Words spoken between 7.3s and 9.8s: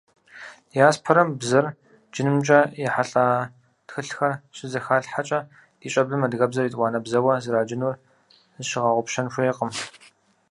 зэраджынур зыщыгъэгъупщэн хуейкъым.